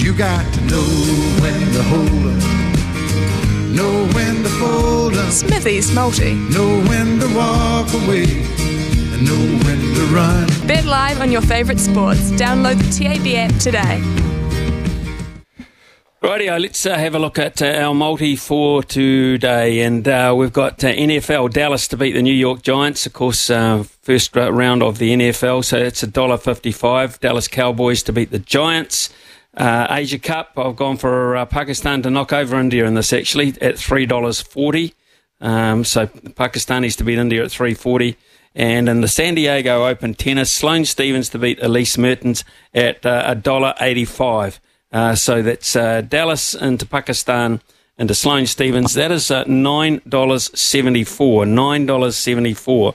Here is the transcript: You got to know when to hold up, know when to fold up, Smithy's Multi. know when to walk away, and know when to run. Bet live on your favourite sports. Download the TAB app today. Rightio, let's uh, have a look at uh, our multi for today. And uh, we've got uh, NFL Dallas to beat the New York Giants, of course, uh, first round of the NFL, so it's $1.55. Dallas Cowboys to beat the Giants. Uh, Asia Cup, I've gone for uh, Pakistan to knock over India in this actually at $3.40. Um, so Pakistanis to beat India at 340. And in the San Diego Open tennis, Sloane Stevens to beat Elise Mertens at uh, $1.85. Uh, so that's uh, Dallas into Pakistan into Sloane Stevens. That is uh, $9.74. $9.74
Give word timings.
You 0.00 0.14
got 0.14 0.54
to 0.54 0.60
know 0.62 0.88
when 1.42 1.72
to 1.72 1.82
hold 1.82 2.08
up, 2.08 2.42
know 3.74 4.06
when 4.14 4.42
to 4.44 4.48
fold 4.48 5.14
up, 5.14 5.32
Smithy's 5.32 5.92
Multi. 5.92 6.34
know 6.34 6.80
when 6.88 7.18
to 7.18 7.26
walk 7.34 7.92
away, 7.92 8.22
and 8.22 9.26
know 9.26 9.66
when 9.66 9.94
to 9.96 10.14
run. 10.14 10.46
Bet 10.68 10.84
live 10.84 11.20
on 11.20 11.32
your 11.32 11.42
favourite 11.42 11.80
sports. 11.80 12.30
Download 12.30 12.78
the 12.78 12.90
TAB 12.96 13.26
app 13.50 13.60
today. 13.60 14.00
Rightio, 16.22 16.60
let's 16.60 16.86
uh, 16.86 16.96
have 16.96 17.16
a 17.16 17.18
look 17.18 17.38
at 17.38 17.60
uh, 17.60 17.66
our 17.66 17.92
multi 17.92 18.36
for 18.36 18.84
today. 18.84 19.80
And 19.80 20.06
uh, 20.06 20.32
we've 20.36 20.52
got 20.52 20.82
uh, 20.84 20.92
NFL 20.92 21.52
Dallas 21.52 21.88
to 21.88 21.96
beat 21.96 22.12
the 22.12 22.22
New 22.22 22.32
York 22.32 22.62
Giants, 22.62 23.04
of 23.04 23.12
course, 23.12 23.50
uh, 23.50 23.82
first 24.02 24.34
round 24.36 24.82
of 24.82 24.98
the 24.98 25.12
NFL, 25.12 25.64
so 25.64 25.76
it's 25.76 26.04
$1.55. 26.04 27.18
Dallas 27.18 27.48
Cowboys 27.48 28.04
to 28.04 28.12
beat 28.12 28.30
the 28.30 28.38
Giants. 28.38 29.10
Uh, 29.58 29.86
Asia 29.90 30.18
Cup, 30.20 30.52
I've 30.56 30.76
gone 30.76 30.96
for 30.96 31.36
uh, 31.36 31.44
Pakistan 31.44 32.00
to 32.02 32.10
knock 32.10 32.32
over 32.32 32.56
India 32.56 32.86
in 32.86 32.94
this 32.94 33.12
actually 33.12 33.48
at 33.60 33.74
$3.40. 33.74 34.94
Um, 35.40 35.84
so 35.84 36.06
Pakistanis 36.06 36.96
to 36.98 37.04
beat 37.04 37.18
India 37.18 37.42
at 37.42 37.50
340. 37.50 38.16
And 38.54 38.88
in 38.88 39.00
the 39.00 39.08
San 39.08 39.34
Diego 39.34 39.84
Open 39.86 40.14
tennis, 40.14 40.52
Sloane 40.52 40.84
Stevens 40.84 41.28
to 41.30 41.40
beat 41.40 41.60
Elise 41.60 41.98
Mertens 41.98 42.44
at 42.72 43.04
uh, 43.04 43.34
$1.85. 43.34 44.60
Uh, 44.92 45.16
so 45.16 45.42
that's 45.42 45.74
uh, 45.74 46.02
Dallas 46.02 46.54
into 46.54 46.86
Pakistan 46.86 47.60
into 47.98 48.14
Sloane 48.14 48.46
Stevens. 48.46 48.94
That 48.94 49.10
is 49.10 49.28
uh, 49.28 49.42
$9.74. 49.44 50.02
$9.74 50.08 52.94